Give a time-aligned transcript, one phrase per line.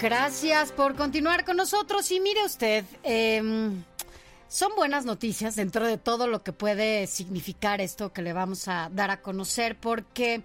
[0.00, 3.42] Gracias por continuar con nosotros y mire usted, eh,
[4.48, 8.90] son buenas noticias dentro de todo lo que puede significar esto que le vamos a
[8.92, 10.42] dar a conocer porque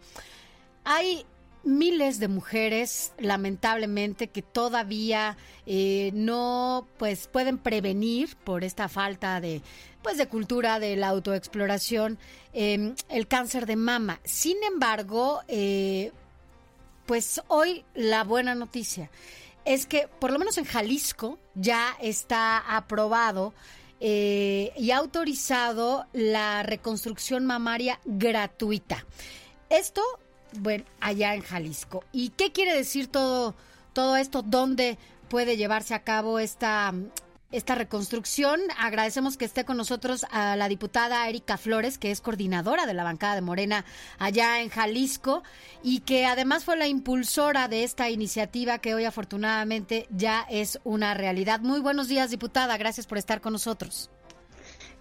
[0.86, 1.26] hay
[1.64, 9.62] miles de mujeres, lamentablemente, que todavía eh, no pues pueden prevenir por esta falta de
[10.02, 12.18] pues de cultura de la autoexploración
[12.54, 14.20] eh, el cáncer de mama.
[14.24, 16.12] Sin embargo, eh,
[17.12, 19.12] pues hoy la buena noticia
[19.66, 23.54] es que por lo menos en Jalisco ya está aprobado
[24.00, 29.06] eh, y autorizado la reconstrucción mamaria gratuita.
[29.70, 30.02] Esto
[30.54, 32.06] bueno, allá en Jalisco.
[32.14, 33.56] ¿Y qué quiere decir todo,
[33.92, 34.42] todo esto?
[34.42, 36.94] ¿Dónde puede llevarse a cabo esta,
[37.52, 38.60] esta reconstrucción?
[38.78, 43.04] Agradecemos que esté con nosotros a la diputada Erika Flores, que es coordinadora de la
[43.04, 43.86] bancada de Morena
[44.20, 45.44] allá en Jalisco
[45.84, 51.14] y que además fue la impulsora de esta iniciativa que hoy afortunadamente ya es una
[51.14, 51.60] realidad.
[51.62, 52.78] Muy buenos días, diputada.
[52.78, 54.10] Gracias por estar con nosotros.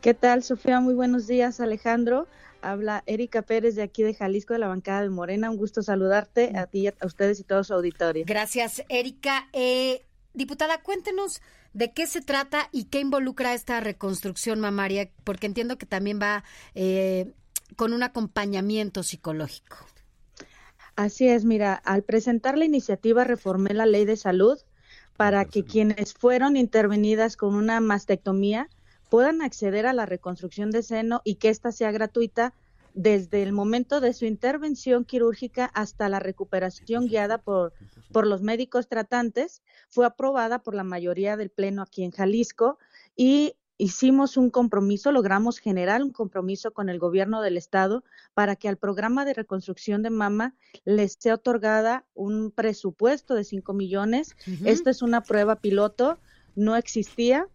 [0.00, 0.80] ¿Qué tal, Sofía?
[0.80, 2.26] Muy buenos días, Alejandro.
[2.62, 5.50] Habla Erika Pérez de aquí de Jalisco, de la bancada de Morena.
[5.50, 8.24] Un gusto saludarte a ti, a ustedes y todo su auditorio.
[8.26, 9.48] Gracias, Erika.
[9.52, 11.40] Eh, diputada, cuéntenos
[11.72, 16.44] de qué se trata y qué involucra esta reconstrucción mamaria, porque entiendo que también va
[16.74, 17.32] eh,
[17.77, 19.78] con un acompañamiento psicológico.
[20.96, 24.58] Así es, mira, al presentar la iniciativa reformé la ley de salud
[25.16, 28.68] para que quienes fueron intervenidas con una mastectomía
[29.08, 32.55] puedan acceder a la reconstrucción de seno y que ésta sea gratuita
[32.94, 37.73] desde el momento de su intervención quirúrgica hasta la recuperación guiada por,
[38.12, 42.78] por los médicos tratantes, fue aprobada por la mayoría del Pleno aquí en Jalisco
[43.17, 48.68] y hicimos un compromiso, logramos generar un compromiso con el gobierno del estado para que
[48.68, 54.36] al programa de reconstrucción de mama les sea otorgada un presupuesto de 5 millones.
[54.64, 56.18] Esta es una prueba piloto,
[56.55, 57.48] no existía,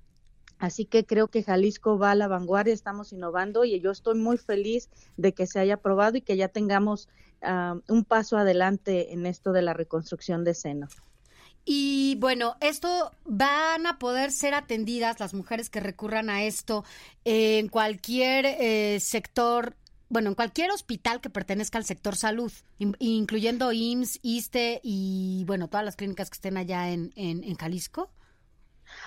[0.65, 4.39] Así que creo que Jalisco va a la vanguardia, estamos innovando y yo estoy muy
[4.39, 7.07] feliz de que se haya aprobado y que ya tengamos
[7.43, 10.87] uh, un paso adelante en esto de la reconstrucción de seno.
[11.65, 16.83] Y bueno, esto van a poder ser atendidas las mujeres que recurran a esto
[17.25, 19.75] en cualquier eh, sector,
[20.09, 22.51] bueno, en cualquier hospital que pertenezca al sector salud,
[22.97, 28.09] incluyendo IMSS, ISTE y bueno, todas las clínicas que estén allá en, en, en Jalisco.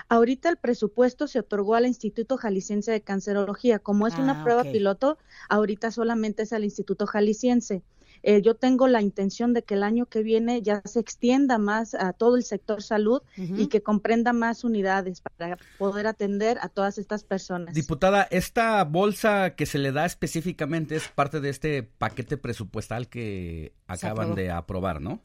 [0.09, 3.79] Ahorita el presupuesto se otorgó al Instituto Jalisciense de Cancerología.
[3.79, 5.19] Como es una Ah, prueba piloto,
[5.49, 7.83] ahorita solamente es al Instituto Jalisciense.
[8.23, 11.95] Eh, yo tengo la intención de que el año que viene ya se extienda más
[11.95, 16.99] a todo el sector salud y que comprenda más unidades para poder atender a todas
[16.99, 17.75] estas personas.
[17.75, 23.73] Diputada, esta bolsa que se le da específicamente es parte de este paquete presupuestal que
[23.87, 25.21] acaban de aprobar, ¿no?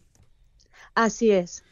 [0.94, 1.63] Así es.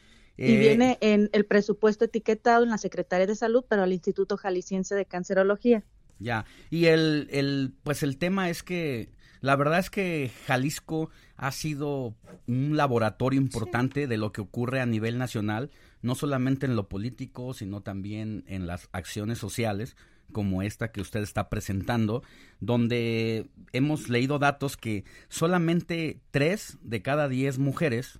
[0.42, 4.38] Y Eh, viene en el presupuesto etiquetado en la Secretaría de Salud, pero al Instituto
[4.38, 5.84] Jalisciense de Cancerología.
[6.18, 9.10] Ya, y el, el, pues el tema es que
[9.42, 12.16] la verdad es que Jalisco ha sido
[12.48, 17.54] un laboratorio importante de lo que ocurre a nivel nacional, no solamente en lo político,
[17.54, 19.96] sino también en las acciones sociales
[20.32, 22.24] como esta que usted está presentando,
[22.60, 28.20] donde hemos leído datos que solamente tres de cada diez mujeres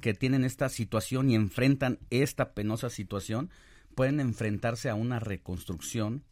[0.00, 3.50] Que tienen esta situación y enfrentan esta penosa situación
[3.94, 6.24] pueden enfrentarse a una reconstrucción.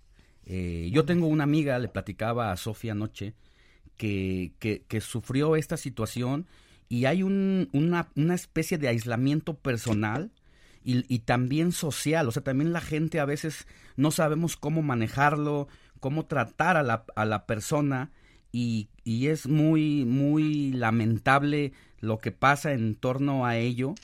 [0.46, 3.34] Eh, yo tengo una amiga, le platicaba a Sofía anoche,
[3.96, 6.46] que, que, que sufrió esta situación
[6.88, 10.30] y hay un, una, una especie de aislamiento personal
[10.84, 12.28] y, y también social.
[12.28, 13.66] O sea, también la gente a veces
[13.96, 15.68] no sabemos cómo manejarlo,
[16.00, 18.10] cómo tratar a la, a la persona
[18.52, 23.94] y, y es muy, muy lamentable lo que pasa en torno a ello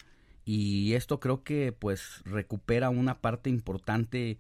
[0.45, 4.39] y esto creo que pues recupera una parte importante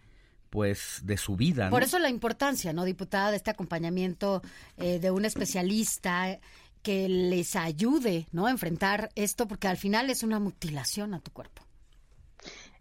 [0.51, 1.65] pues de su vida.
[1.65, 1.71] ¿no?
[1.71, 4.41] Por eso la importancia, ¿no, diputada, de este acompañamiento
[4.77, 6.39] eh, de un especialista
[6.83, 11.33] que les ayude, ¿no, a enfrentar esto, porque al final es una mutilación a tu
[11.33, 11.63] cuerpo.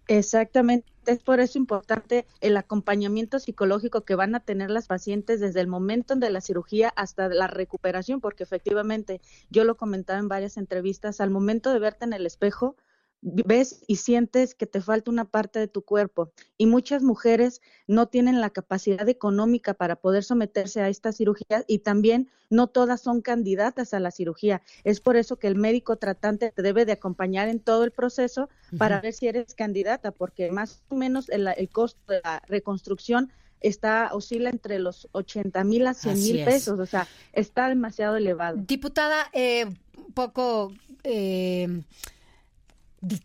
[0.08, 5.62] Exactamente, es por eso importante el acompañamiento psicológico que van a tener las pacientes desde
[5.62, 10.58] el momento de la cirugía hasta la recuperación, porque efectivamente, yo lo comentaba en varias
[10.58, 12.76] entrevistas, al momento de verte en el espejo,
[13.24, 16.32] ves y sientes que te falta una parte de tu cuerpo.
[16.58, 21.80] Y muchas mujeres no tienen la capacidad económica para poder someterse a esta cirugía y
[21.80, 24.62] también no todas son candidatas a la cirugía.
[24.84, 28.50] Es por eso que el médico tratante te debe de acompañar en todo el proceso
[28.78, 33.32] para ver si eres candidata, porque más o menos el, costo de la reconstrucción
[33.62, 38.58] está oscila entre los 80 mil a 100 mil pesos, o sea, está demasiado elevado.
[38.58, 39.66] Diputada, eh,
[40.14, 40.74] poco
[41.04, 41.84] eh,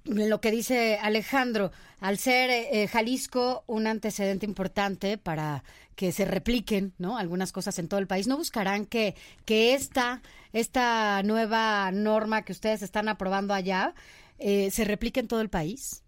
[0.04, 1.70] lo que dice Alejandro,
[2.00, 5.62] al ser eh, Jalisco un antecedente importante para
[5.94, 7.18] que se repliquen ¿no?
[7.18, 9.14] algunas cosas en todo el país, ¿no buscarán que,
[9.44, 10.22] que esta,
[10.52, 13.94] esta nueva norma que ustedes están aprobando allá
[14.38, 16.02] eh, se replique en todo el país?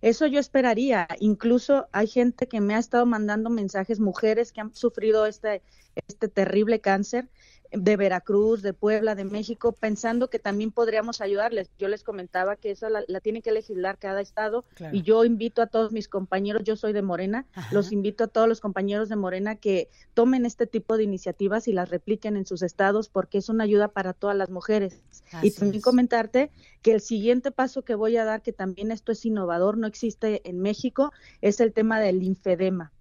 [0.00, 1.06] Eso yo esperaría.
[1.20, 5.62] Incluso hay gente que me ha estado mandando mensajes, mujeres que han sufrido este,
[6.08, 7.28] este terrible cáncer,
[7.72, 11.70] de Veracruz, de Puebla, de México, pensando que también podríamos ayudarles.
[11.78, 15.66] Yo les comentaba que eso la, tiene que legislar cada estado y yo invito a
[15.66, 19.56] todos mis compañeros, yo soy de Morena, los invito a todos los compañeros de Morena
[19.56, 23.64] que tomen este tipo de iniciativas y las repliquen en sus estados porque es una
[23.64, 25.02] ayuda para todas las mujeres.
[25.42, 26.50] y también comentarte
[26.82, 30.48] que el siguiente paso que voy a dar, que también esto es innovador, no existe
[30.48, 32.92] en México, es el tema del linfedema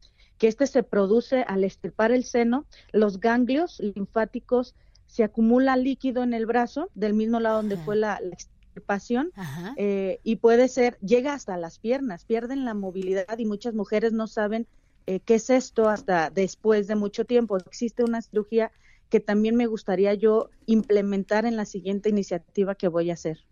[0.41, 4.73] que este se produce al estirpar el seno, los ganglios linfáticos
[5.05, 9.31] se acumula líquido en el brazo, del mismo lado donde fue la, extirpación,
[9.77, 14.25] eh, y puede ser, llega hasta las piernas, pierden la movilidad y muchas mujeres no
[14.25, 14.65] saben
[15.05, 17.57] eh, qué es esto hasta después de mucho tiempo.
[17.57, 18.71] Existe una cirugía
[19.09, 23.45] que también me gustaría yo implementar en la siguiente iniciativa que voy a hacer.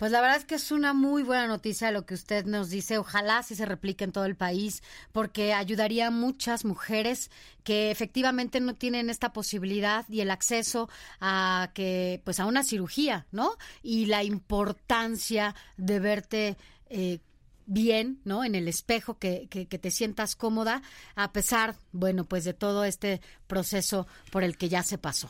[0.00, 2.96] Pues la verdad es que es una muy buena noticia lo que usted nos dice.
[2.96, 4.82] Ojalá sí se replique en todo el país,
[5.12, 7.30] porque ayudaría a muchas mujeres
[7.64, 10.88] que efectivamente no tienen esta posibilidad y el acceso
[11.20, 13.58] a que, pues, a una cirugía, ¿no?
[13.82, 16.56] Y la importancia de verte
[16.88, 17.18] eh,
[17.66, 18.42] bien, ¿no?
[18.42, 20.80] En el espejo, que, que, que, te sientas cómoda,
[21.14, 25.28] a pesar, bueno, pues de todo este proceso por el que ya se pasó.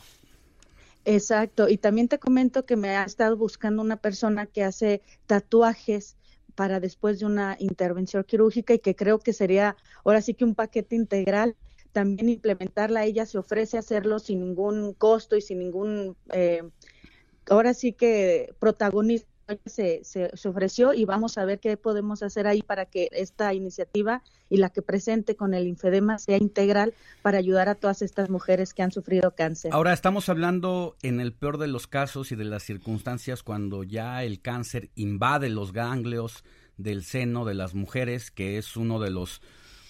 [1.05, 6.15] Exacto, y también te comento que me ha estado buscando una persona que hace tatuajes
[6.53, 10.53] para después de una intervención quirúrgica y que creo que sería ahora sí que un
[10.53, 11.55] paquete integral
[11.91, 13.05] también implementarla.
[13.05, 16.61] Ella se ofrece hacerlo sin ningún costo y sin ningún, eh,
[17.49, 19.30] ahora sí que protagonismo
[19.65, 24.23] se, se, ofreció y vamos a ver qué podemos hacer ahí para que esta iniciativa
[24.49, 28.73] y la que presente con el Infedema sea integral para ayudar a todas estas mujeres
[28.73, 29.71] que han sufrido cáncer.
[29.73, 34.23] Ahora estamos hablando en el peor de los casos y de las circunstancias cuando ya
[34.23, 36.43] el cáncer invade los ganglios
[36.77, 39.41] del seno de las mujeres, que es uno de los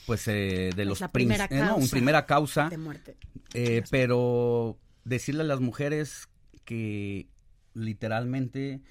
[0.05, 3.17] pues eh, de los la primera causa, primera causa de muerte.
[3.53, 6.27] Eh, pero decirle a las mujeres
[6.65, 7.27] que
[7.73, 8.81] literalmente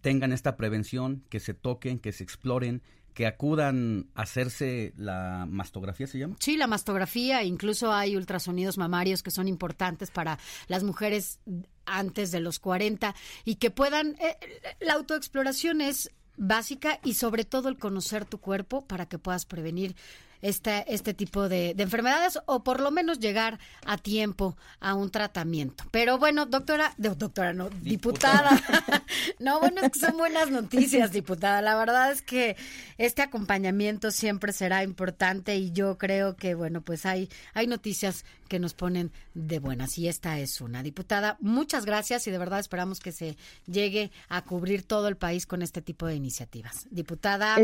[0.00, 2.82] tengan esta prevención, que se toquen, que se exploren,
[3.14, 6.36] que acudan a hacerse la mastografía, ¿se llama?
[6.38, 10.38] Sí, la mastografía, incluso hay ultrasonidos mamarios que son importantes para
[10.68, 11.40] las mujeres
[11.84, 14.36] antes de los 40 y que puedan, eh,
[14.78, 19.96] la autoexploración es básica y sobre todo el conocer tu cuerpo para que puedas prevenir
[20.42, 25.84] este, este tipo de, enfermedades o por lo menos llegar a tiempo a un tratamiento.
[25.90, 28.50] Pero bueno, doctora, doctora, no, diputada.
[29.38, 31.62] no, bueno, es que son buenas noticias, diputada.
[31.62, 32.56] La verdad es que
[32.98, 38.58] este acompañamiento siempre será importante y yo creo que, bueno, pues hay, hay noticias que
[38.58, 40.82] nos ponen de buenas y esta es una.
[40.82, 43.36] Diputada, muchas gracias y de verdad esperamos que se
[43.66, 46.86] llegue a cubrir todo el país con este tipo de iniciativas.
[46.90, 47.56] Diputada.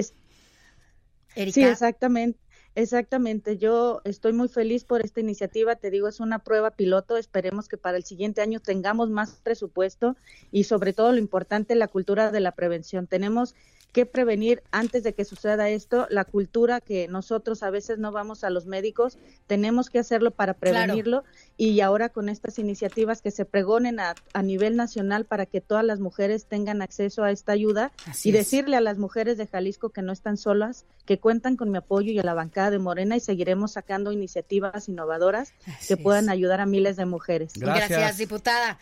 [1.34, 1.54] Erika.
[1.54, 2.38] Sí, exactamente.
[2.76, 7.68] Exactamente, yo estoy muy feliz por esta iniciativa, te digo, es una prueba piloto, esperemos
[7.68, 10.16] que para el siguiente año tengamos más presupuesto
[10.50, 13.06] y sobre todo lo importante, la cultura de la prevención.
[13.06, 13.54] Tenemos
[13.94, 18.42] que prevenir antes de que suceda esto, la cultura que nosotros a veces no vamos
[18.42, 21.22] a los médicos, tenemos que hacerlo para prevenirlo
[21.56, 26.00] y ahora con estas iniciativas que se pregonen a, nivel nacional para que todas las
[26.00, 27.92] mujeres tengan acceso a esta ayuda
[28.24, 31.78] y decirle a las mujeres de Jalisco que no están solas, que cuentan con mi
[31.78, 35.52] apoyo y a la bancada de Morena y seguiremos sacando iniciativas innovadoras
[35.86, 37.52] que puedan ayudar a miles de mujeres.
[37.54, 38.76] Gracias, Gracias diputada.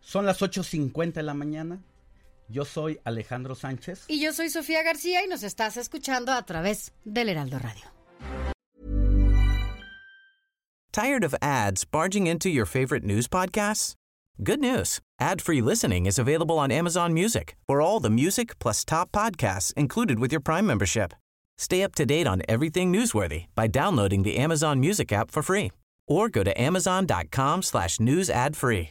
[0.00, 1.78] Son las 8.50 de la mañana.
[2.50, 4.04] Yo soy Alejandro Sánchez.
[4.08, 7.84] Y yo soy Sofía García y nos estás escuchando a través del Heraldo Radio.
[10.92, 13.94] ¿Tired of ads barging into your favorite news podcasts?
[14.42, 14.98] Good news.
[15.20, 20.18] Ad-free listening is available on Amazon Music for all the music plus top podcasts included
[20.18, 21.12] with your Prime membership.
[21.58, 25.70] Stay up to date on everything newsworthy by downloading the Amazon Music app for free
[26.08, 28.90] or go to amazon.com slash news ad free.